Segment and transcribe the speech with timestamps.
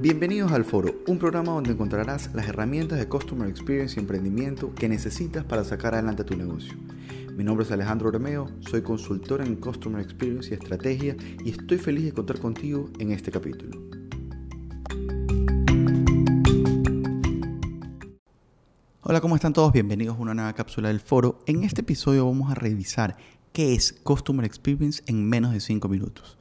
[0.00, 4.88] Bienvenidos al Foro, un programa donde encontrarás las herramientas de Customer Experience y emprendimiento que
[4.88, 6.74] necesitas para sacar adelante tu negocio.
[7.34, 12.04] Mi nombre es Alejandro Romeo, soy consultor en Customer Experience y Estrategia y estoy feliz
[12.04, 13.76] de contar contigo en este capítulo.
[19.02, 19.72] Hola, ¿cómo están todos?
[19.72, 21.40] Bienvenidos a una nueva cápsula del foro.
[21.46, 23.16] En este episodio vamos a revisar
[23.52, 26.38] qué es Customer Experience en menos de 5 minutos.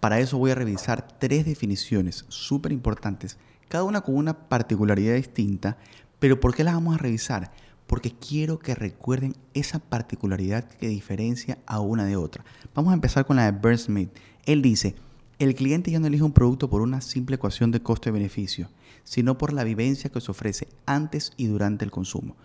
[0.00, 3.36] Para eso voy a revisar tres definiciones súper importantes,
[3.68, 5.76] cada una con una particularidad distinta,
[6.18, 7.52] pero ¿por qué las vamos a revisar?
[7.86, 12.44] Porque quiero que recuerden esa particularidad que diferencia a una de otra.
[12.74, 14.10] Vamos a empezar con la de Bernd Smith.
[14.46, 14.96] Él dice,
[15.38, 18.70] el cliente ya no elige un producto por una simple ecuación de costo-beneficio,
[19.04, 22.36] sino por la vivencia que se ofrece antes y durante el consumo.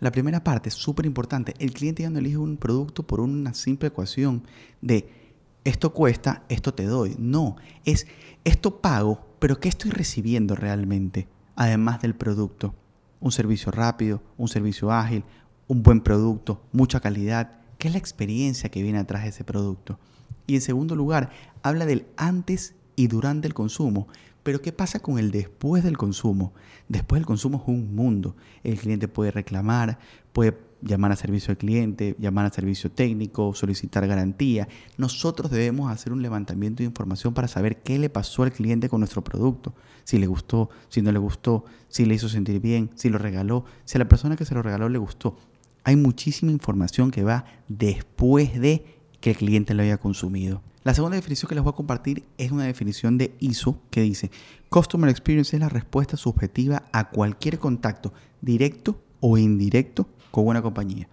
[0.00, 1.54] La primera parte es súper importante.
[1.60, 4.42] El cliente ya no elige un producto por una simple ecuación
[4.80, 5.23] de
[5.64, 7.16] esto cuesta, esto te doy.
[7.18, 8.06] No, es
[8.44, 11.28] esto pago, pero ¿qué estoy recibiendo realmente?
[11.56, 12.74] Además del producto.
[13.20, 15.24] Un servicio rápido, un servicio ágil,
[15.66, 17.52] un buen producto, mucha calidad.
[17.78, 19.98] ¿Qué es la experiencia que viene atrás de ese producto?
[20.46, 21.30] Y en segundo lugar,
[21.62, 24.08] habla del antes y durante el consumo.
[24.42, 26.52] Pero ¿qué pasa con el después del consumo?
[26.88, 28.36] Después del consumo es un mundo.
[28.62, 29.98] El cliente puede reclamar,
[30.32, 34.68] puede llamar a servicio al cliente, llamar a servicio técnico, solicitar garantía.
[34.98, 39.00] Nosotros debemos hacer un levantamiento de información para saber qué le pasó al cliente con
[39.00, 39.74] nuestro producto.
[40.04, 43.64] Si le gustó, si no le gustó, si le hizo sentir bien, si lo regaló,
[43.86, 45.38] si a la persona que se lo regaló le gustó.
[45.84, 48.84] Hay muchísima información que va después de
[49.24, 50.60] que el cliente lo haya consumido.
[50.82, 54.30] La segunda definición que les voy a compartir es una definición de ISO que dice,
[54.68, 61.08] Customer Experience es la respuesta subjetiva a cualquier contacto, directo o indirecto, con una compañía.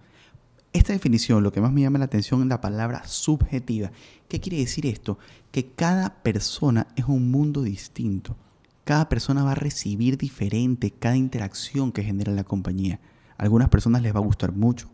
[0.74, 3.92] Esta definición, lo que más me llama la atención es la palabra subjetiva.
[4.28, 5.18] ¿Qué quiere decir esto?
[5.50, 8.36] Que cada persona es un mundo distinto.
[8.84, 13.00] Cada persona va a recibir diferente cada interacción que genera la compañía.
[13.38, 14.90] A algunas personas les va a gustar mucho,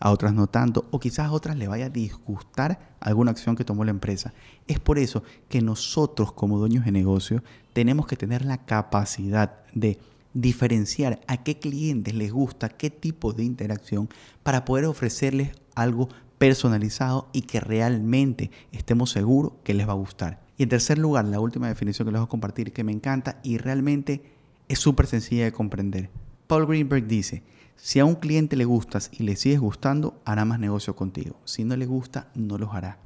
[0.00, 3.64] a otras no tanto, o quizás a otras le vaya a disgustar alguna acción que
[3.64, 4.32] tomó la empresa.
[4.66, 7.44] Es por eso que nosotros como dueños de negocio
[7.74, 9.98] tenemos que tener la capacidad de
[10.32, 14.08] diferenciar a qué clientes les gusta qué tipo de interacción
[14.42, 16.08] para poder ofrecerles algo
[16.38, 20.40] personalizado y que realmente estemos seguros que les va a gustar.
[20.56, 23.40] Y en tercer lugar, la última definición que les voy a compartir que me encanta
[23.42, 24.22] y realmente
[24.68, 26.10] es súper sencilla de comprender.
[26.46, 27.42] Paul Greenberg dice,
[27.82, 31.40] si a un cliente le gustas y le sigues gustando, hará más negocio contigo.
[31.46, 32.98] Si no le gusta, no los hará.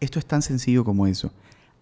[0.00, 1.32] Esto es tan sencillo como eso.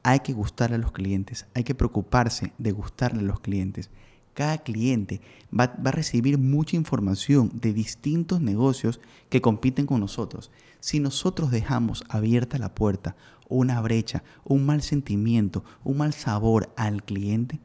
[0.03, 3.89] Hay que gustarle a los clientes, hay que preocuparse de gustarle a los clientes.
[4.35, 10.51] Cada cliente va, va, a recibir mucha información de distintos negocios que compiten con nosotros.
[10.81, 13.15] Si nosotros dejamos abierta la puerta,
[13.49, 17.61] una brecha, un mal sentimiento, un mal sabor al cliente,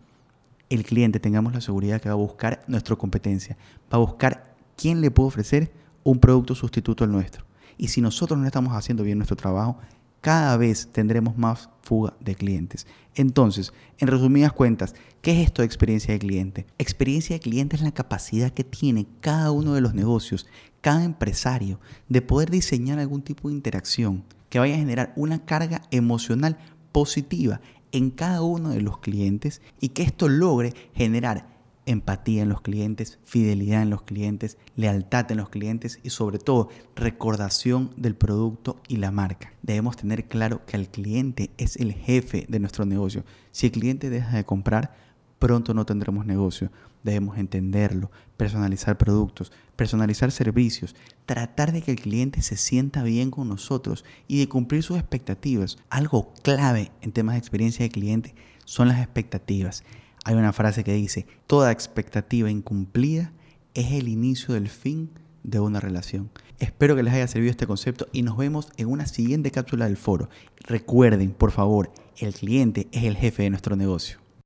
[0.70, 3.58] el cliente tengamos la seguridad que va a buscar nuestra competencia,
[3.92, 4.49] va a buscar
[4.80, 5.72] quién le puede ofrecer
[6.04, 7.44] un producto sustituto al nuestro.
[7.78, 9.78] Y si nosotros no estamos haciendo bien nuestro trabajo,
[10.22, 12.88] cada vez tendremos más fuga de clientes.
[13.14, 16.66] Entonces, en resumidas cuentas, ¿qué es esto de experiencia de cliente?
[16.78, 20.48] Experiencia de cliente es la capacidad que tiene cada uno de los negocios,
[20.80, 25.82] cada empresario, de poder diseñar algún tipo de interacción que vaya a generar una carga
[25.92, 26.58] emocional
[26.94, 27.60] positiva
[27.92, 31.59] en cada uno de los clientes y que esto logre generar
[31.90, 36.70] empatía en los clientes, fidelidad en los clientes, lealtad en los clientes y sobre todo
[36.96, 39.54] recordación del producto y la marca.
[39.64, 43.26] Debemos tener claro que el cliente es el jefe de nuestro negocio.
[43.52, 44.94] Si el cliente deja de comprar,
[45.40, 46.72] pronto no tendremos negocio.
[47.04, 50.96] Debemos entenderlo, personalizar productos, personalizar servicios,
[51.26, 55.78] tratar de que el cliente se sienta bien con nosotros y de cumplir sus expectativas.
[55.90, 58.36] Algo clave en temas de experiencia de cliente
[58.66, 59.84] son las expectativas.
[60.30, 63.34] Hay una frase que dice, toda expectativa incumplida
[63.74, 65.10] es el inicio del fin
[65.42, 66.30] de una relación.
[66.60, 69.98] Espero que les haya servido este concepto y nos vemos en una siguiente cápsula del
[69.98, 70.30] foro.
[70.58, 74.20] Recuerden, por favor, el cliente es el jefe de nuestro negocio.